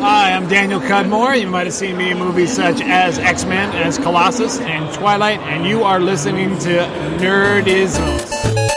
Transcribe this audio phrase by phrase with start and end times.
[0.00, 1.34] Hi, I'm Daniel Cudmore.
[1.34, 5.40] You might have seen me in movies such as X Men, as Colossus, and Twilight,
[5.40, 6.86] and you are listening to
[7.18, 8.67] Nerdisms.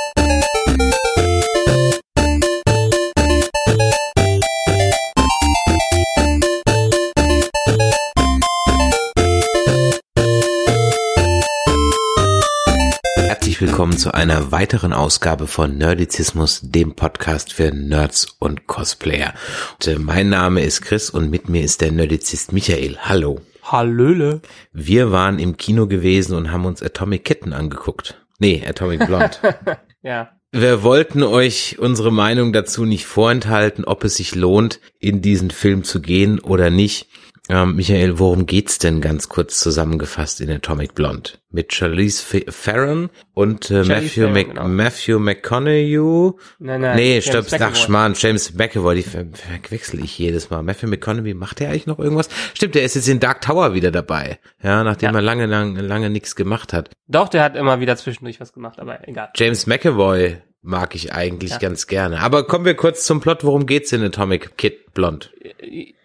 [13.92, 19.34] Willkommen zu einer weiteren Ausgabe von Nerdizismus, dem Podcast für Nerds und Cosplayer.
[19.74, 22.98] Und, äh, mein Name ist Chris und mit mir ist der Nerdizist Michael.
[23.02, 23.42] Hallo.
[23.64, 24.40] Hallöle.
[24.72, 28.18] Wir waren im Kino gewesen und haben uns Atomic Kitten angeguckt.
[28.40, 29.32] Nee, Atomic Blonde.
[30.04, 30.32] Ja.
[30.52, 35.84] Wir wollten euch unsere Meinung dazu nicht vorenthalten, ob es sich lohnt, in diesen Film
[35.84, 37.08] zu gehen oder nicht.
[37.52, 41.32] Ähm, Michael, worum geht's denn ganz kurz zusammengefasst in Atomic Blonde?
[41.50, 42.24] Mit Charlize
[42.64, 44.68] Theron und äh, Matthew, Theron, Mc genau.
[44.70, 46.32] Matthew McConaughey.
[46.60, 46.96] Nein, nein.
[46.96, 47.76] nee, stopp, ach McAvoy.
[47.76, 50.64] Schmarrn, James McAvoy, die ver verwechsel ich jedes Mal.
[50.64, 52.30] Matthew McConaughey, macht der eigentlich noch irgendwas?
[52.54, 54.40] Stimmt, der ist jetzt in Dark Tower wieder dabei.
[54.64, 55.18] Ja, nachdem Ja.
[55.20, 56.92] er lange, lange, lange nichts gemacht hat.
[57.10, 59.30] Doch, der hat immer wieder zwischendurch was gemacht, aber egal.
[59.36, 61.58] James McAvoy mag ich eigentlich Ja.
[61.58, 62.20] ganz gerne.
[62.22, 63.44] Aber kommen wir kurz zum Plot.
[63.44, 65.32] Worum geht's in Atomic Kid Blond?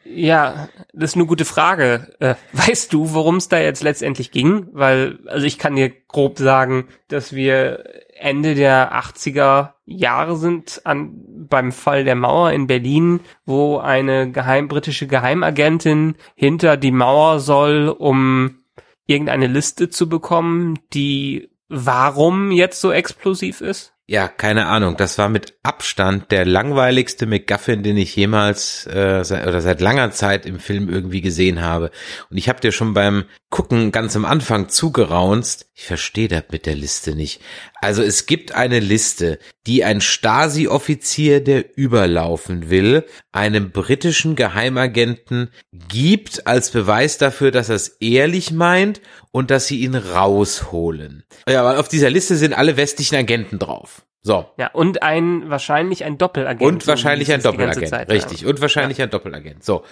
[0.04, 2.14] Ja, das ist eine gute Frage.
[2.20, 4.68] Äh, weißt du, worum es da jetzt letztendlich ging?
[4.72, 7.84] Weil, also ich kann dir grob sagen, dass wir
[8.18, 11.10] Ende der 80er Jahre sind an,
[11.48, 17.88] beim Fall der Mauer in Berlin, wo eine geheim, britische Geheimagentin hinter die Mauer soll,
[17.88, 18.58] um
[19.06, 23.92] irgendeine Liste zu bekommen, die warum jetzt so explosiv ist?
[24.08, 24.96] Ja, keine Ahnung.
[24.96, 30.12] Das war mit Abstand der langweiligste McGuffin, den ich jemals äh, seit, oder seit langer
[30.12, 31.90] Zeit im Film irgendwie gesehen habe.
[32.30, 35.70] Und ich habe dir schon beim Gucken ganz am Anfang zugeraunzt.
[35.74, 37.40] Ich verstehe das mit der Liste nicht.
[37.80, 46.46] Also es gibt eine Liste, die ein Stasi-Offizier, der überlaufen will, einem britischen Geheimagenten gibt
[46.46, 49.00] als Beweis dafür, dass er es ehrlich meint
[49.32, 51.24] und dass sie ihn rausholen.
[51.48, 53.95] Ja, aber auf dieser Liste sind alle westlichen Agenten drauf.
[54.26, 54.44] So.
[54.58, 56.60] Ja, und ein, wahrscheinlich ein Doppelagent.
[56.60, 57.88] Und wahrscheinlich ein Doppelagent.
[57.88, 58.44] Zeit, Richtig.
[58.44, 59.62] Und wahrscheinlich ein Doppelagent.
[59.62, 59.84] So.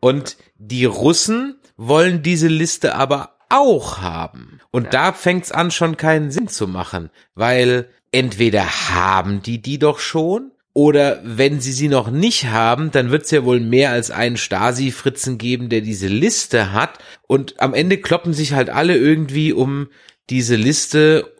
[0.00, 4.58] Und die Russen wollen diese Liste aber auch haben.
[4.72, 10.00] Und da fängt's an, schon keinen Sinn zu machen, weil entweder haben die die doch
[10.00, 14.36] schon oder wenn sie sie noch nicht haben, dann wird's ja wohl mehr als einen
[14.36, 16.98] Stasi-Fritzen geben, der diese Liste hat.
[17.28, 19.90] Und am Ende kloppen sich halt alle irgendwie um
[20.28, 21.35] diese Liste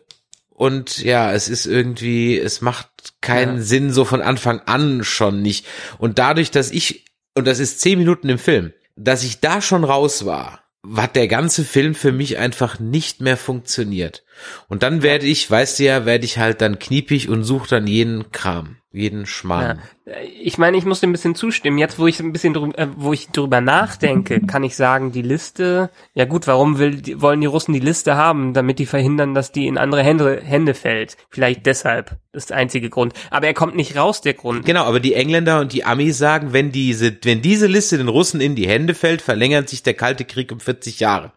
[0.57, 2.89] und ja, es ist irgendwie, es macht
[3.21, 3.61] keinen Ja.
[3.61, 5.67] Sinn so von Anfang an schon nicht.
[5.99, 9.83] Und dadurch, dass ich, und das ist zehn Minuten im Film, dass ich da schon
[9.83, 10.63] raus war,
[10.95, 14.23] hat der ganze Film für mich einfach nicht mehr funktioniert.
[14.67, 17.87] Und dann werde ich, weißt du ja, werde ich halt dann kniepig und suche dann
[17.87, 19.79] jeden Kram, jeden Schmarrn.
[20.05, 20.13] Ja.
[20.41, 21.77] Ich meine, ich muss dem ein bisschen zustimmen.
[21.77, 25.21] Jetzt, wo ich ein bisschen drüber, äh, wo ich drüber nachdenke, kann ich sagen, die
[25.21, 29.33] Liste, ja gut, warum will, die, wollen die Russen die Liste haben, damit die verhindern,
[29.33, 31.17] dass die in andere Hände, Hände fällt?
[31.29, 32.17] Vielleicht deshalb.
[32.31, 33.13] Das ist der einzige Grund.
[33.31, 34.65] Aber er kommt nicht raus, der Grund.
[34.65, 38.39] Genau, aber die Engländer und die Amis sagen, wenn diese, wenn diese Liste den Russen
[38.39, 41.33] in die Hände fällt, verlängert sich der Kalte Krieg um 40 Jahre.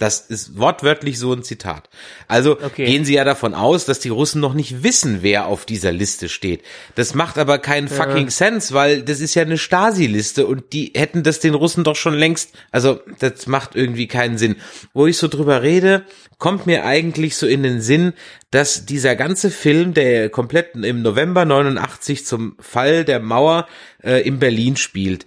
[0.00, 1.90] Das ist wortwörtlich so ein Zitat.
[2.26, 2.86] Also Okay.
[2.86, 6.28] gehen sie ja davon aus, dass die Russen noch nicht wissen, wer auf dieser Liste
[6.30, 6.62] steht.
[6.94, 11.22] Das macht aber keinen fucking Sense, weil das ist ja eine Stasi-Liste und die hätten
[11.22, 14.56] das den Russen doch schon längst, also das macht irgendwie keinen Sinn.
[14.94, 16.06] Wo ich so drüber rede,
[16.38, 18.14] kommt mir eigentlich so in den Sinn,
[18.50, 23.68] dass dieser ganze Film, der komplett im November 89 zum Fall der Mauer
[24.02, 25.26] äh, in Berlin spielt,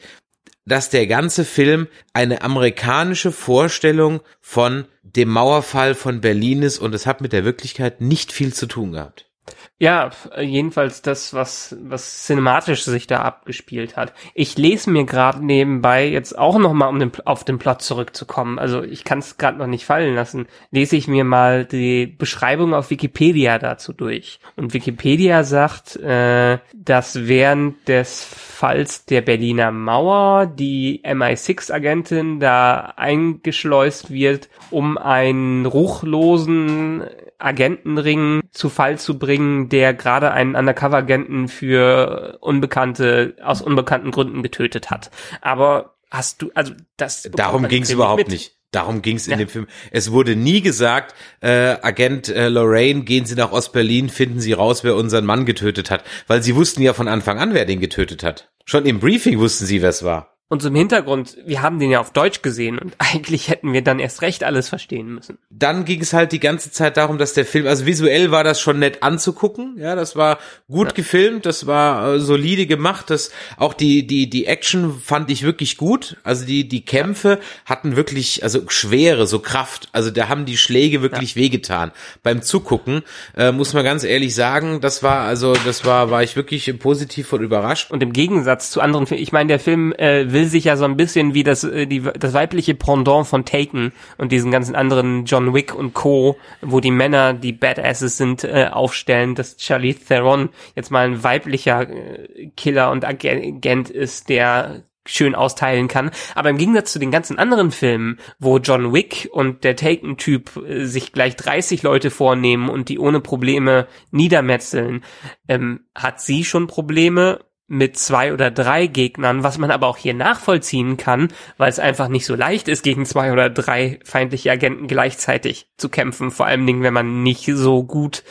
[0.66, 7.06] dass der ganze Film eine amerikanische Vorstellung von dem Mauerfall von Berlin ist und es
[7.06, 9.29] hat mit der Wirklichkeit nicht viel zu tun gehabt.
[9.78, 14.14] Ja, f- jedenfalls das, was, was cinematisch sich da abgespielt hat.
[14.34, 18.59] Ich lese mir gerade nebenbei jetzt auch noch mal, um den, auf den Plot zurückzukommen.
[18.59, 20.48] Also ich kann es gerade noch nicht fallen lassen.
[20.72, 24.40] Lese ich mir mal die Beschreibung auf Wikipedia dazu durch.
[24.56, 34.12] Und Wikipedia sagt, äh, dass während des Falls der Berliner Mauer die MI6-Agentin da eingeschleust
[34.12, 37.04] wird, um einen ruchlosen
[37.44, 44.90] Agentenring zu Fall zu bringen, der gerade einen Undercover-Agenten für Unbekannte, aus unbekannten Gründen getötet
[44.90, 45.12] hat.
[45.42, 47.30] Aber hast du, also das.
[47.34, 48.30] Darum ging es überhaupt mit.
[48.30, 48.54] nicht.
[48.72, 49.38] Darum ging es in Ja.
[49.38, 49.68] dem Film.
[49.92, 54.84] Es wurde nie gesagt, äh, Agent äh, Lorraine, gehen Sie nach Ostberlin, finden Sie raus,
[54.84, 56.04] wer unseren Mann getötet hat.
[56.25, 58.50] Weil sie wussten ja von Anfang an, wer den getötet hat.
[58.66, 60.32] Schon im Briefing wussten sie, wer es war.
[60.50, 64.00] Und zum Hintergrund, wir haben den ja auf Deutsch gesehen und eigentlich hätten wir dann
[64.00, 65.38] erst recht alles verstehen müssen.
[65.50, 68.60] Dann ging es halt die ganze Zeit darum, dass der Film, also visuell war das
[68.60, 70.38] schon nett anzugucken, ja, das war
[70.69, 70.94] gut ja.
[70.94, 75.78] gefilmt, das war äh, solide gemacht, das auch die die die Action fand ich wirklich
[75.78, 80.57] gut, also die die Kämpfe hatten wirklich also schwere so Kraft, also da haben die
[80.57, 81.42] Schläge wirklich ja.
[81.42, 81.92] wehgetan
[82.22, 83.04] beim Zugucken,
[83.36, 87.31] äh, muss man ganz ehrlich sagen, das war also das war war ich wirklich positiv
[87.34, 87.92] und überrascht.
[87.92, 90.85] Und im Gegensatz zu anderen Filmen, ich meine, der Film äh, will sich ja so
[90.85, 95.25] ein bisschen wie das, äh, die, das weibliche Pendant von Taken und diesen ganzen anderen
[95.25, 100.50] John Wick und Co., wo die Männer, die Badasses sind, äh, aufstellen, dass Charlie Theron
[100.75, 106.12] jetzt mal ein weiblicher äh, Killer und Agent ist, der schön austeilen kann.
[106.35, 110.85] Aber im Gegensatz zu den ganzen anderen Filmen, wo John Wick und der Taken-Typ äh,
[110.85, 115.03] sich gleich 30 Leute vornehmen und die ohne Probleme niedermetzeln,
[115.47, 117.39] ähm, hat sie schon Probleme
[117.74, 122.08] mit zwei oder drei Gegnern, was man aber auch hier nachvollziehen kann, weil es einfach
[122.08, 126.68] nicht so leicht ist, gegen zwei oder drei feindliche Agenten gleichzeitig zu kämpfen, vor allen
[126.68, 128.24] Dingen, wenn man nicht so gut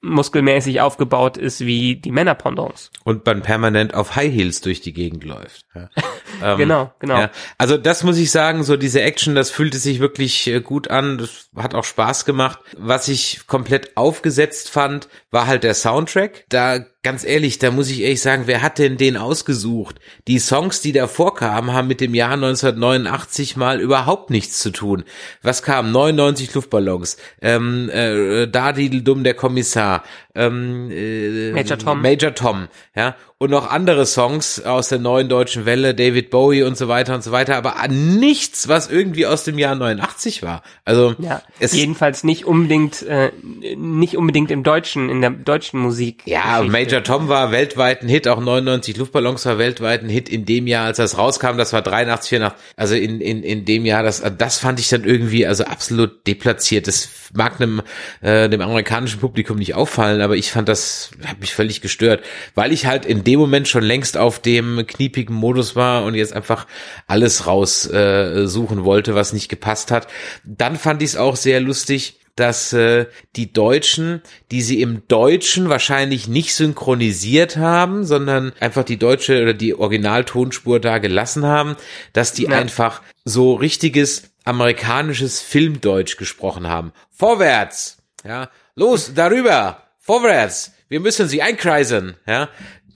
[0.00, 2.90] muskelmäßig aufgebaut ist wie die Männerpendants.
[3.04, 5.62] Und man permanent auf High Heels durch die Gegend läuft.
[5.74, 5.90] Ja.
[6.42, 7.18] ähm, genau, genau.
[7.18, 7.30] Ja.
[7.56, 11.18] Also das muss ich sagen, so diese Action, das fühlte sich wirklich äh, gut an,
[11.18, 12.60] das hat auch Spaß gemacht.
[12.76, 16.44] Was ich komplett aufgesetzt fand, war halt der Soundtrack.
[16.48, 19.96] Da ganz ehrlich, da muss ich ehrlich sagen, wer hat denn den ausgesucht?
[20.26, 25.04] Die Songs, die da vorkamen, haben mit dem Jahr 1989 mal überhaupt nichts zu tun.
[25.40, 25.90] Was kam?
[25.90, 32.02] 99 Luftballons, ähm, äh, Dadidel Dumm der Kommissar, ähm, äh, Major Tom.
[32.02, 36.76] Major Tom, ja, und noch andere Songs aus der neuen deutschen Welle, David Bowie und
[36.76, 40.62] so weiter und so weiter, aber nichts, was irgendwie aus dem Jahr 89 war.
[40.84, 43.30] Also ja, es jedenfalls nicht unbedingt äh,
[43.76, 46.22] nicht unbedingt im deutschen in der deutschen Musik.
[46.24, 50.44] Ja, Major Tom war weltweit ein Hit, auch 99 Luftballons war weltweit ein Hit in
[50.44, 54.02] dem Jahr, als das rauskam, das war 83 84, also in in in dem Jahr,
[54.02, 56.86] das das fand ich dann irgendwie also absolut deplatziert.
[56.86, 57.82] Das mag einem
[58.20, 62.24] äh, dem amerikanischen Publikum nicht auffallen, aber ich fand das hat mich völlig gestört,
[62.54, 66.32] weil ich halt in dem Moment schon längst auf dem kniepigen Modus war und jetzt
[66.32, 66.66] einfach
[67.06, 70.08] alles raussuchen äh, wollte, was nicht gepasst hat.
[70.44, 73.06] Dann fand ich es auch sehr lustig, dass äh,
[73.36, 79.54] die Deutschen, die sie im Deutschen wahrscheinlich nicht synchronisiert haben, sondern einfach die deutsche oder
[79.54, 81.76] die Originaltonspur da gelassen haben,
[82.12, 82.50] dass die ja.
[82.50, 86.92] einfach so richtiges amerikanisches Filmdeutsch gesprochen haben.
[87.10, 90.72] Vorwärts, ja, los darüber, vorwärts.
[90.88, 92.48] Wir müssen sie einkreisen, ja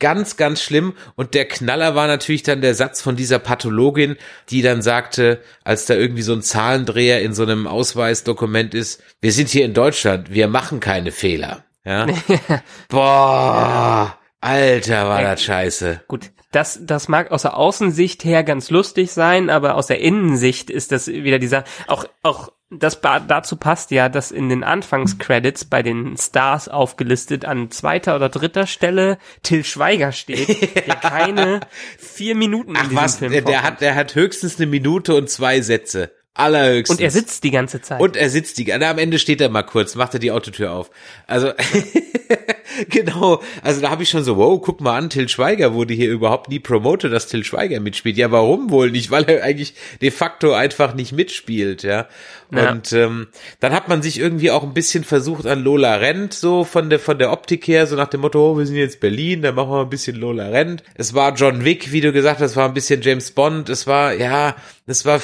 [0.02, 0.94] ganz, ganz schlimm.
[1.14, 4.16] Und der Knaller war natürlich dann der Satz von dieser Pathologin,
[4.50, 9.32] die dann sagte, als da irgendwie so ein Zahlendreher in so einem Ausweisdokument ist, wir
[9.32, 11.64] sind hier in Deutschland, wir machen keine Fehler.
[11.84, 12.06] Ja.
[12.88, 16.02] Boah, Alter, war das scheiße.
[16.08, 20.70] Gut, das, das mag aus der Außensicht her ganz lustig sein, aber aus der Innensicht
[20.70, 25.82] ist das wieder dieser, auch, auch das dazu passt ja, dass in den Anfangscredits bei
[25.82, 30.48] den Stars aufgelistet an zweiter oder dritter Stelle Till Schweiger steht,
[30.86, 31.60] der keine
[31.98, 35.14] vier Minuten in Ach diesem was, Film der, der hat, der hat höchstens eine Minute
[35.14, 36.12] und zwei Sätze.
[36.34, 36.98] Allerhöchstens.
[36.98, 38.00] Und er sitzt die ganze Zeit.
[38.00, 40.72] Und er sitzt die, na, am Ende steht er mal kurz, macht er die Autotür
[40.72, 40.90] auf.
[41.26, 41.52] Also,
[42.88, 46.10] genau, also da habe ich schon so, wow, guck mal an, Till Schweiger wurde hier
[46.10, 48.16] überhaupt nie promotet, dass Till Schweiger mitspielt.
[48.16, 49.10] Ja, warum wohl nicht?
[49.10, 52.08] Weil er eigentlich de facto einfach nicht mitspielt, ja.
[52.50, 53.06] Und ja.
[53.06, 53.28] ähm,
[53.60, 56.98] dann hat man sich irgendwie auch ein bisschen versucht an Lola Rent, so von der
[56.98, 59.70] von der Optik her, so nach dem Motto, oh, wir sind jetzt Berlin, dann machen
[59.70, 60.82] wir ein bisschen Lola Rent.
[60.94, 63.86] Es war John Wick, wie du gesagt hast, es war ein bisschen James Bond, es
[63.86, 64.54] war, ja,
[64.86, 65.20] es war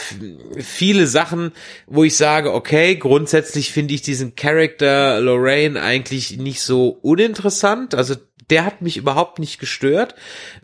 [0.57, 1.53] viele Sachen,
[1.87, 7.38] wo ich sage, okay, grundsätzlich finde ich diesen Charakter Lorraine eigentlich nicht so uninteressant.
[7.95, 8.15] Also
[8.51, 10.15] der hat mich überhaupt nicht gestört,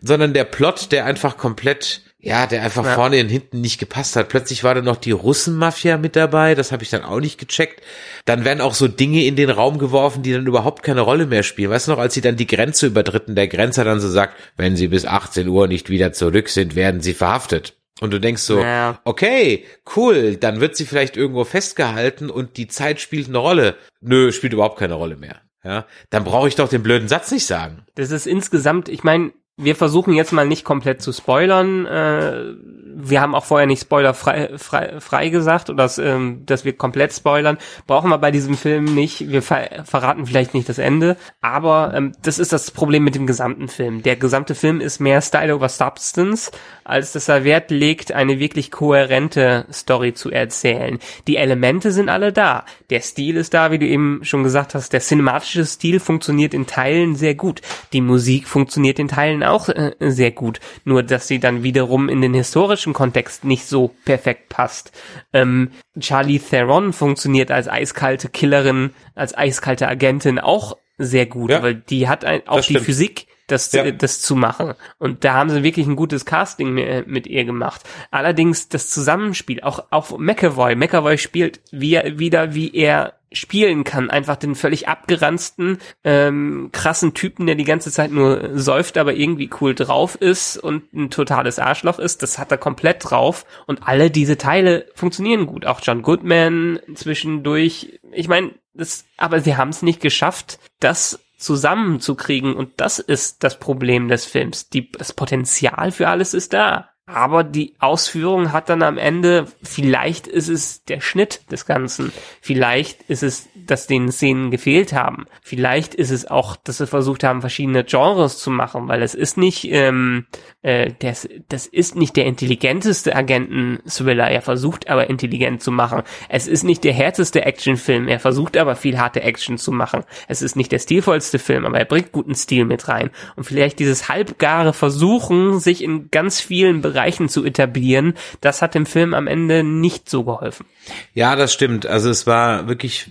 [0.01, 2.95] sondern der Plot, der einfach komplett ja, der einfach ja.
[2.95, 4.29] vorne und hinten nicht gepasst hat.
[4.29, 7.83] Plötzlich war da noch die Russenmafia mit dabei, das habe ich dann auch nicht gecheckt.
[8.25, 11.43] Dann werden auch so Dinge in den Raum geworfen, die dann überhaupt keine Rolle mehr
[11.43, 11.69] spielen.
[11.69, 14.75] Weißt du noch, als sie dann die Grenze übertritten, der Grenzer dann so sagt, wenn
[14.75, 17.77] sie bis 18 Uhr nicht wieder zurück sind, werden sie verhaftet.
[18.01, 18.99] Und du denkst so, ja.
[19.05, 19.65] okay,
[19.95, 23.75] cool, dann wird sie vielleicht irgendwo festgehalten und die Zeit spielt eine Rolle.
[24.01, 25.41] Nö, spielt überhaupt keine Rolle mehr.
[25.65, 27.85] Ja, dann brauche ich doch den blöden Satz nicht sagen.
[27.95, 32.55] Das ist insgesamt, ich meine, wir versuchen jetzt mal nicht komplett zu spoilern, äh,
[32.97, 36.73] wir haben auch vorher nicht Spoiler frei, frei, frei gesagt oder dass, ähm, dass wir
[36.73, 37.57] komplett spoilern.
[37.87, 39.29] Brauchen wir bei diesem Film nicht.
[39.29, 43.27] Wir ver verraten vielleicht nicht das Ende, aber ähm, das ist das Problem mit dem
[43.27, 44.01] gesamten Film.
[44.01, 46.51] Der gesamte Film ist mehr Style over Substance,
[46.83, 50.99] als dass er Wert legt, eine wirklich kohärente Story zu erzählen.
[51.27, 52.63] Die Elemente sind alle da.
[52.89, 54.93] Der Stil ist da, wie du eben schon gesagt hast.
[54.93, 57.61] Der cinematische Stil funktioniert in Teilen sehr gut.
[57.91, 60.59] Die Musik funktioniert in Teilen auch äh, sehr gut.
[60.83, 64.91] Nur, dass sie dann wiederum in den historischen Kontext nicht so perfekt passt.
[65.33, 71.75] Ähm, Charlie Theron funktioniert als eiskalte Killerin, als eiskalte Agentin auch sehr gut, ja, weil
[71.75, 73.91] die hat ein, auch die Physik, das, ja.
[73.91, 74.73] das zu machen.
[74.97, 76.73] Und da haben sie wirklich ein gutes Casting
[77.05, 77.81] mit ihr gemacht.
[78.11, 80.75] Allerdings das Zusammenspiel, auch auf McAvoy.
[80.75, 84.09] McAvoy spielt wie, wieder, wie er spielen kann.
[84.09, 89.49] Einfach den völlig abgeranzten, ähm, krassen Typen, der die ganze Zeit nur säuft, aber irgendwie
[89.61, 92.23] cool drauf ist und ein totales Arschloch ist.
[92.23, 93.45] Das hat er komplett drauf.
[93.67, 95.65] Und alle diese Teile funktionieren gut.
[95.65, 97.99] Auch John Goodman zwischendurch.
[98.11, 102.55] Ich meine, das, aber sie haben es nicht geschafft, das zusammenzukriegen.
[102.55, 104.69] Und das ist das Problem des Films.
[104.69, 106.89] Die, das Potenzial für alles ist da.
[107.07, 112.11] Aber die Ausführung hat dann am Ende, vielleicht ist es der Schnitt des Ganzen.
[112.41, 115.27] Vielleicht ist es, dass den Szenen gefehlt haben.
[115.43, 119.37] Vielleicht ist es auch, dass sie versucht haben, verschiedene Genres zu machen, weil es ist
[119.37, 120.25] nicht, ähm,
[120.63, 124.27] äh, das, das ist nicht der intelligenteste Agenten-Thriller.
[124.27, 126.01] Er versucht aber intelligent zu machen.
[126.27, 128.07] Es ist nicht der härteste Actionfilm.
[128.07, 130.03] Er versucht aber viel harte Action zu machen.
[130.27, 133.11] Es ist nicht der stilvollste Film, aber er bringt guten Stil mit rein.
[133.35, 138.85] Und vielleicht dieses halbgare Versuchen, sich in ganz vielen Bereichen zu etablieren, das hat dem
[138.85, 140.65] Film am Ende nicht so geholfen.
[141.13, 141.85] Ja, das stimmt.
[141.85, 143.07] Also es war wirklich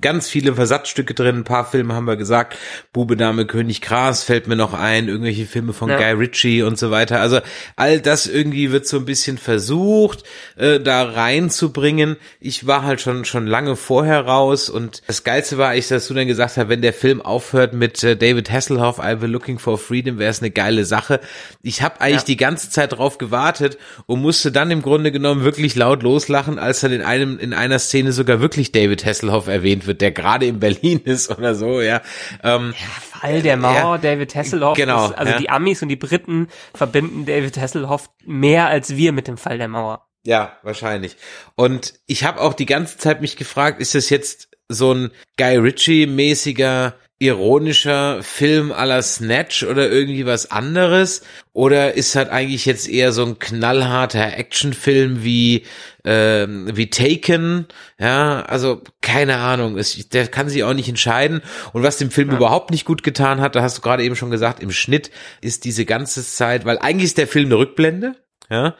[0.00, 1.38] ganz viele Versatzstücke drin.
[1.38, 2.56] Ein paar Filme haben wir gesagt.
[2.92, 5.08] Bube, Dame, König, Gras fällt mir noch ein.
[5.08, 5.96] Irgendwelche Filme von ja.
[5.96, 7.20] Guy Ritchie und so weiter.
[7.20, 7.40] Also
[7.76, 10.24] all das irgendwie wird so ein bisschen versucht,
[10.56, 12.16] äh, da reinzubringen.
[12.40, 16.14] Ich war halt schon, schon lange vorher raus und das Geilste war eigentlich, dass du
[16.14, 19.78] dann gesagt hast, wenn der Film aufhört mit äh, David Hasselhoff, I Will Looking for
[19.78, 21.20] Freedom, wäre es eine geile Sache.
[21.62, 22.26] Ich habe eigentlich ja.
[22.26, 26.82] die ganze Zeit drauf gewartet und musste dann im Grunde genommen wirklich laut loslachen, als
[26.82, 30.60] er in einem in einer Szene sogar wirklich David Hasselhoff erwähnt wird, der gerade in
[30.60, 32.02] Berlin ist oder so, ja.
[32.42, 34.76] Ähm, ja Fall der Mauer, ja, David Hasselhoff.
[34.76, 35.06] Genau.
[35.06, 35.38] Ist, also ja.
[35.38, 39.68] die Amis und die Briten verbinden David Hasselhoff mehr als wir mit dem Fall der
[39.68, 40.06] Mauer.
[40.24, 41.16] Ja, wahrscheinlich.
[41.54, 45.56] Und ich habe auch die ganze Zeit mich gefragt, ist das jetzt so ein Guy
[45.56, 51.22] Ritchie mäßiger ironischer Film aller Snatch oder irgendwie was anderes?
[51.52, 55.64] Oder ist halt eigentlich jetzt eher so ein knallharter Actionfilm wie,
[56.04, 57.66] äh, wie Taken?
[57.98, 59.78] Ja, also keine Ahnung.
[59.78, 61.40] Es, der kann sich auch nicht entscheiden.
[61.72, 62.36] Und was dem Film ja.
[62.36, 65.64] überhaupt nicht gut getan hat, da hast du gerade eben schon gesagt, im Schnitt ist
[65.64, 68.14] diese ganze Zeit, weil eigentlich ist der Film eine Rückblende.
[68.50, 68.76] Ja,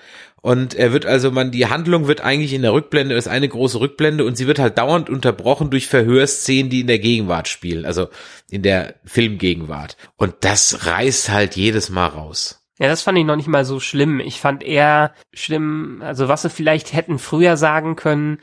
[0.47, 3.81] und er wird also, man, die Handlung wird eigentlich in der Rückblende, ist eine große
[3.81, 8.11] Rückblende und sie wird halt dauernd unterbrochen durch Verhörszenen, die in der Gegenwart spielen, also
[8.49, 9.97] in der Filmgegenwart.
[10.15, 12.65] Und das reißt halt jedes Mal raus.
[12.79, 14.21] Ja, das fand ich noch nicht mal so schlimm.
[14.21, 18.38] Ich fand eher schlimm, also was sie vielleicht hätten früher sagen können,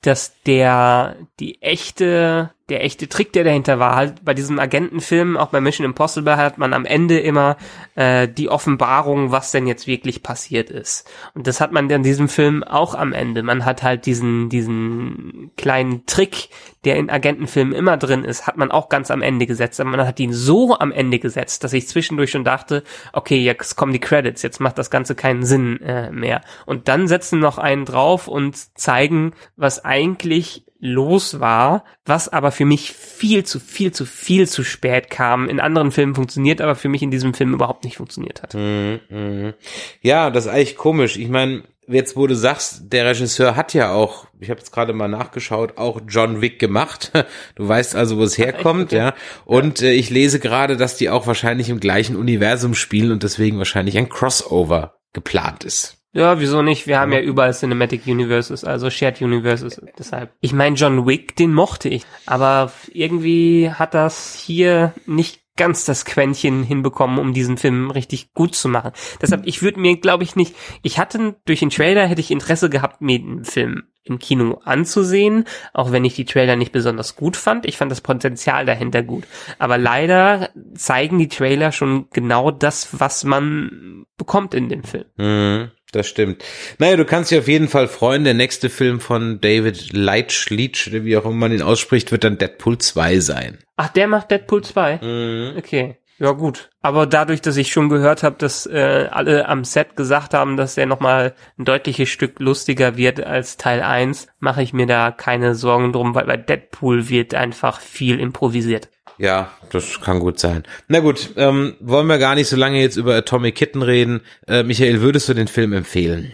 [0.00, 5.48] dass der die echte der echte Trick, der dahinter war, halt bei diesem Agentenfilm, auch
[5.48, 7.58] bei Mission Impossible, hat man am Ende immer
[7.94, 11.06] äh, die Offenbarung, was denn jetzt wirklich passiert ist.
[11.34, 13.42] Und das hat man in diesem Film auch am Ende.
[13.42, 16.48] Man hat halt diesen, diesen kleinen Trick,
[16.86, 19.78] der in Agentenfilmen immer drin ist, hat man auch ganz am Ende gesetzt.
[19.78, 23.76] Aber man hat ihn so am Ende gesetzt, dass ich zwischendurch schon dachte, okay, jetzt
[23.76, 26.40] kommen die Credits, jetzt macht das Ganze keinen Sinn äh, mehr.
[26.64, 32.64] Und dann setzen noch einen drauf und zeigen, was eigentlich los war, was aber für
[32.64, 35.48] mich viel zu viel zu viel zu spät kam.
[35.48, 38.54] In anderen Filmen funktioniert, aber für mich in diesem Film überhaupt nicht funktioniert hat.
[38.54, 39.54] Mm, mm.
[40.02, 41.16] Ja, das ist eigentlich komisch.
[41.16, 44.92] Ich meine, jetzt wo du sagst, der Regisseur hat ja auch, ich habe jetzt gerade
[44.92, 47.12] mal nachgeschaut, auch John Wick gemacht.
[47.56, 48.96] Du weißt also, wo es herkommt, okay.
[48.96, 49.14] ja.
[49.44, 49.80] Und.
[49.82, 53.96] Äh, ich lese gerade, dass die auch wahrscheinlich im gleichen Universum spielen und deswegen wahrscheinlich
[53.96, 56.03] ein Crossover geplant ist.
[56.14, 56.86] Ja, wieso nicht?
[56.86, 59.80] Wir haben ja überall Cinematic Universes, also Shared Universes.
[59.98, 60.32] Deshalb.
[60.40, 62.06] Ich meine, John Wick, den mochte ich.
[62.24, 68.54] Aber irgendwie hat das hier nicht ganz das Quäntchen hinbekommen, um diesen Film richtig gut
[68.54, 68.92] zu machen.
[69.20, 72.70] Deshalb, ich würde mir, glaube ich, nicht, ich hatte durch den Trailer hätte ich Interesse
[72.70, 77.36] gehabt, mir den Film im Kino anzusehen, auch wenn ich die Trailer nicht besonders gut
[77.36, 77.66] fand.
[77.66, 79.24] Ich fand das Potenzial dahinter gut.
[79.58, 85.06] Aber leider zeigen die Trailer schon genau das, was man bekommt in dem Film.
[85.16, 86.44] Mhm das stimmt.
[86.78, 88.24] Naja, du kannst dich auf jeden Fall freuen.
[88.24, 92.38] Der nächste Film von David Leitch, Leitch, wie auch immer man ihn ausspricht, wird dann
[92.38, 93.58] Deadpool 2 sein.
[93.76, 94.98] Ach, der macht Deadpool 2?
[95.02, 95.58] Mhm.
[95.58, 95.96] Okay.
[96.18, 100.32] Ja gut, aber dadurch, dass ich schon gehört habe, dass äh, alle am Set gesagt
[100.32, 104.86] haben, dass der nochmal ein deutliches Stück lustiger wird als Teil 1, mache ich mir
[104.86, 108.90] da keine Sorgen drum, weil bei Deadpool wird einfach viel improvisiert.
[109.18, 110.64] Ja, das kann gut sein.
[110.88, 114.20] Na gut, ähm, wollen wir gar nicht so lange jetzt über Atomic Kitten reden.
[114.46, 116.32] Äh, Michael, würdest du den Film empfehlen?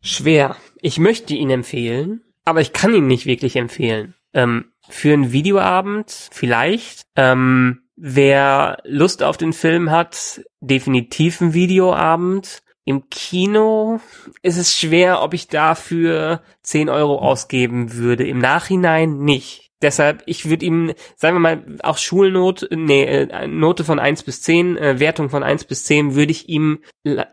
[0.00, 0.56] Schwer.
[0.80, 4.14] Ich möchte ihn empfehlen, aber ich kann ihn nicht wirklich empfehlen.
[4.32, 7.02] Ähm, für einen Videoabend vielleicht.
[7.16, 12.62] Ähm, wer Lust auf den Film hat, definitiv ein Videoabend.
[12.84, 14.00] Im Kino
[14.42, 18.26] ist es schwer, ob ich dafür 10 Euro ausgeben würde.
[18.26, 19.67] Im Nachhinein nicht.
[19.82, 24.42] Deshalb, ich würde ihm, sagen wir mal, auch Schulnote, nee, äh, Note von 1 bis
[24.42, 26.80] 10, äh, Wertung von 1 bis 10, würde ich ihm,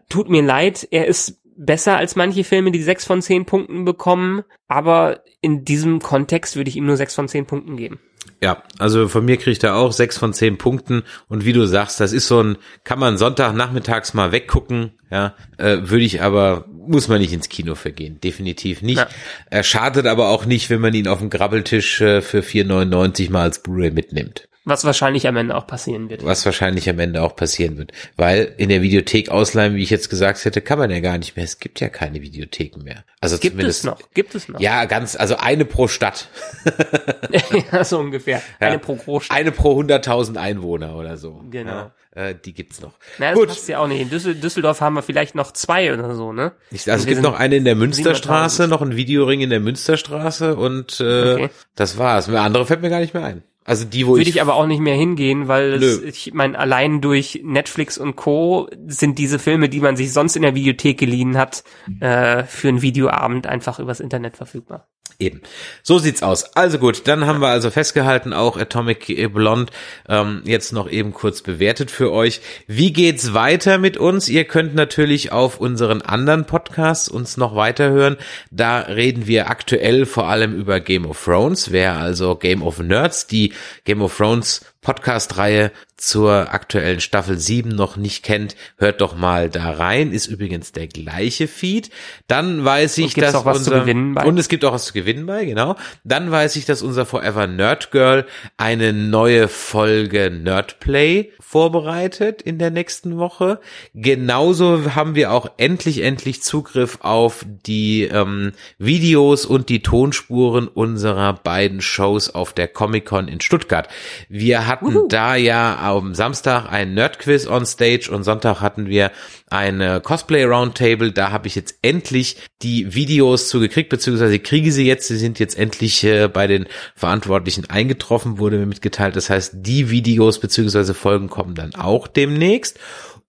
[0.10, 4.44] tut mir leid, er ist besser als manche Filme, die 6 von 10 Punkten bekommen,
[4.68, 8.00] aber in diesem Kontext würde ich ihm nur 6 von 10 Punkten geben.
[8.42, 12.00] Ja, also von mir kriegt er auch sechs von zehn Punkten und wie du sagst,
[12.00, 17.08] das ist so ein, kann man Sonntagnachmittags mal weggucken, ja, äh, würde ich aber, muss
[17.08, 18.98] man nicht ins Kino vergehen, definitiv nicht.
[18.98, 19.08] Ja.
[19.50, 23.44] Er schadet aber auch nicht, wenn man ihn auf dem Grabbeltisch äh, für 4,99 mal
[23.44, 24.48] als Blu-ray mitnimmt.
[24.68, 26.26] Was wahrscheinlich am Ende auch passieren wird.
[26.26, 27.92] Was wahrscheinlich am Ende auch passieren wird.
[28.16, 31.36] Weil in der Videothek ausleihen, wie ich jetzt gesagt hätte, kann man ja gar nicht
[31.36, 31.46] mehr.
[31.46, 33.04] Es gibt ja keine Videotheken mehr.
[33.22, 34.00] Also gibt zumindest, es noch?
[34.16, 34.60] Gibt es noch?
[34.60, 36.30] Ja, ganz, also eine pro Stadt.
[37.72, 38.42] ja, so ungefähr.
[38.60, 39.38] Eine ja, pro Großstadt.
[39.38, 41.44] Eine pro 100.000 Einwohner oder so.
[41.52, 41.72] Genau.
[41.72, 42.94] Ja, äh, die gibt's noch.
[43.20, 43.48] Na, das Gut.
[43.50, 44.02] passt ja auch nicht.
[44.02, 46.54] In Düsseldorf haben wir vielleicht noch zwei oder so, ne?
[46.72, 50.56] Ich, also es gibt noch eine in der Münsterstraße, noch ein Videoring in der Münsterstraße
[50.56, 51.50] und äh, okay.
[51.76, 52.30] das war's.
[52.30, 53.44] Andere fällt mir gar nicht mehr ein.
[53.68, 56.58] Also die, wo Würde ich, ich aber auch nicht mehr hingehen, weil es, ich meine,
[56.58, 58.70] allein durch Netflix und Co.
[58.86, 61.64] sind diese Filme, die man sich sonst in der Videothek geliehen hat,
[62.00, 64.88] äh, für einen Videoabend einfach übers Internet verfügbar.
[65.18, 65.42] Eben.
[65.82, 66.56] So sieht's aus.
[66.56, 69.72] Also gut, dann haben wir also festgehalten, auch Atomic Blonde
[70.10, 72.42] ähm, jetzt noch eben kurz bewertet für euch.
[72.68, 74.28] Wie geht's weiter mit uns?
[74.28, 78.18] Ihr könnt natürlich auf unseren anderen Podcasts uns noch weiterhören.
[78.52, 81.72] Da reden wir aktuell vor allem über Game of Thrones.
[81.72, 83.54] Wer also Game of Nerds, die
[83.86, 89.72] Game of Thrones Podcast-Reihe zur aktuellen Staffel 7 noch nicht kennt, hört doch mal da
[89.72, 90.12] rein.
[90.12, 91.90] Ist übrigens der gleiche Feed.
[92.28, 95.76] Dann weiß ich, dass unser, und es gibt auch was zu gewinnen bei, genau.
[96.04, 98.26] Dann weiß ich, dass unser Forever Nerd Girl
[98.58, 103.62] eine neue Folge Nerdplay vorbereitet in der nächsten Woche.
[103.94, 111.34] Genauso haben wir auch endlich, endlich Zugriff auf die ähm, Videos und die Tonspuren unserer
[111.34, 113.88] beiden Shows auf der Comic Con in Stuttgart.
[114.28, 115.08] Wir hatten Uhu.
[115.08, 119.12] da ja am Samstag ein Nerdquiz on Stage und Sonntag hatten wir
[119.50, 121.12] eine Cosplay Roundtable.
[121.12, 125.08] Da habe ich jetzt endlich die Videos zugekriegt, beziehungsweise kriege sie jetzt.
[125.08, 126.66] Sie sind jetzt endlich äh, bei den
[126.96, 129.16] Verantwortlichen eingetroffen, wurde mir mitgeteilt.
[129.16, 132.80] Das heißt, die Videos beziehungsweise Folgen kommen dann auch demnächst.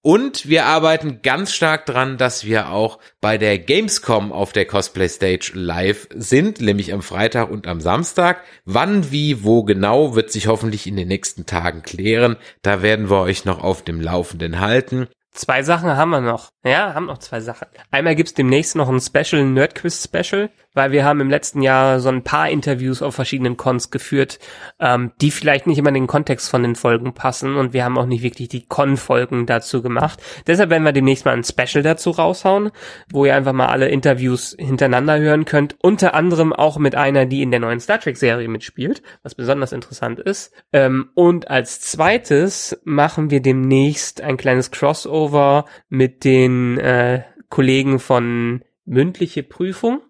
[0.07, 5.09] Und wir arbeiten ganz stark dran, dass wir auch bei der Gamescom auf der Cosplay
[5.09, 8.45] Stage live sind, nämlich am Freitag und am Samstag.
[8.65, 12.37] Wann, wie, wo genau, wird sich hoffentlich in den nächsten Tagen klären.
[12.63, 15.09] Da werden wir euch noch auf dem Laufenden halten.
[15.33, 16.51] Zwei Sachen haben wir noch.
[16.65, 17.67] Ja, haben noch zwei Sachen.
[17.91, 22.11] Einmal gibt's demnächst noch ein Special Nerdquiz Special, weil wir haben im letzten Jahr so
[22.11, 24.39] ein paar Interviews auf verschiedenen Cons geführt,
[24.79, 27.97] ähm, die vielleicht nicht immer in den Kontext von den Folgen passen und wir haben
[27.99, 30.23] auch nicht wirklich die Con-Folgen dazu gemacht.
[30.47, 32.71] Deshalb werden wir demnächst mal ein Special dazu raushauen,
[33.11, 35.77] wo ihr einfach mal alle Interviews hintereinander hören könnt.
[35.81, 39.73] Unter anderem auch mit einer, die in der neuen Star Trek Serie mitspielt, was besonders
[39.73, 40.53] interessant ist.
[40.75, 48.63] Ähm, und als zweites machen wir demnächst ein kleines Crossover mit den äh, Kollegen von
[48.85, 50.03] mündliche Prüfung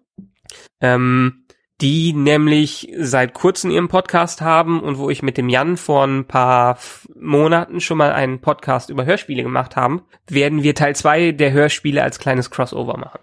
[0.81, 1.45] ähm,
[1.79, 6.25] die nämlich seit kurzem ihren Podcast haben und wo ich mit dem Jan vor ein
[6.25, 6.79] paar
[7.15, 12.01] Monaten schon mal einen Podcast über Hörspiele gemacht haben, werden wir Teil zwei der Hörspiele
[12.01, 13.19] als kleines Crossover machen.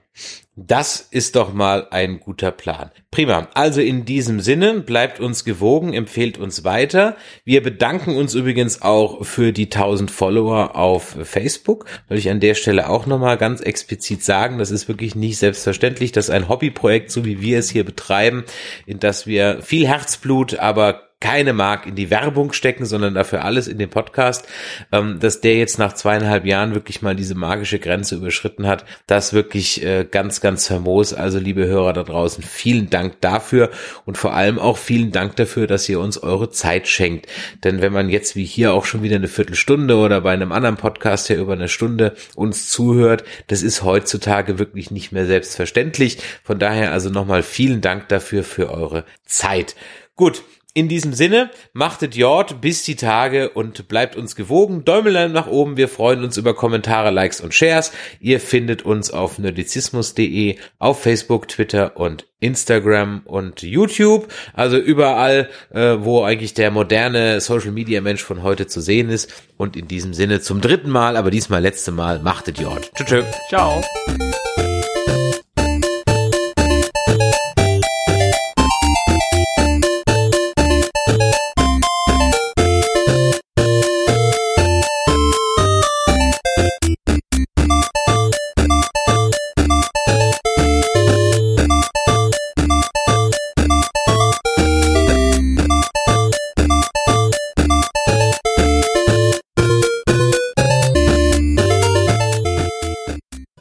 [0.56, 2.92] Das ist doch mal ein guter Plan.
[3.10, 3.48] Prima.
[3.54, 7.16] Also in diesem Sinne, bleibt uns gewogen, empfehlt uns weiter.
[7.44, 11.86] Wir bedanken uns übrigens auch für die 1000 Follower auf Facebook.
[12.06, 16.12] Würde ich an der Stelle auch nochmal ganz explizit sagen, das ist wirklich nicht selbstverständlich,
[16.12, 18.44] dass ein Hobbyprojekt, so wie wir es hier betreiben,
[18.86, 23.66] in das wir viel Herzblut, aber keine Mark in die Werbung stecken, sondern dafür alles
[23.66, 24.46] in den Podcast,
[24.92, 29.32] ähm, dass der jetzt nach zweieinhalb Jahren wirklich mal diese magische Grenze überschritten hat, das
[29.32, 31.14] wirklich äh, ganz, ganz famos.
[31.14, 33.70] Also liebe Hörer da draußen, vielen Dank dafür
[34.04, 37.26] und vor allem auch vielen Dank dafür, dass ihr uns eure Zeit schenkt.
[37.64, 40.76] Denn wenn man jetzt wie hier auch schon wieder eine Viertelstunde oder bei einem anderen
[40.76, 46.18] Podcast ja über eine Stunde uns zuhört, das ist heutzutage wirklich nicht mehr selbstverständlich.
[46.42, 49.74] Von daher also nochmal vielen Dank dafür für eure Zeit.
[50.16, 50.44] Gut,
[50.76, 54.84] In diesem Sinne, machtet Jord bis die Tage und bleibt uns gewogen.
[54.84, 55.76] Däumelein nach oben.
[55.76, 57.92] Wir freuen uns über Kommentare, Likes und Shares.
[58.18, 64.26] Ihr findet uns auf nerdizismus.de, auf Facebook, Twitter und Instagram und YouTube.
[64.52, 69.32] Also überall, äh, wo eigentlich der moderne Social Media Mensch von heute zu sehen ist.
[69.56, 72.90] Und in diesem Sinne zum dritten Mal, aber diesmal letzte Mal, machtet Jord.
[72.96, 73.24] Tschüss.
[73.48, 73.80] Ciao.